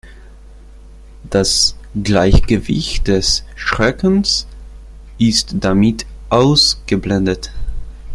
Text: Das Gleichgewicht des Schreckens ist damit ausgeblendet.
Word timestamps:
Das 1.29 1.75
Gleichgewicht 1.93 3.07
des 3.07 3.43
Schreckens 3.55 4.47
ist 5.19 5.53
damit 5.59 6.07
ausgeblendet. 6.29 7.51